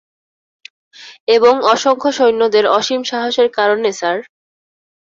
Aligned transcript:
এবং, 1.27 1.53
অসংখ্য 1.73 2.09
সৈন্যদের 2.11 2.65
অসীম 2.77 3.01
সাহসের 3.03 3.47
কারণে, 3.51 3.89
স্যার। 3.91 4.17